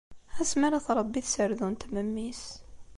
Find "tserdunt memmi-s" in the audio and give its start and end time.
1.23-2.43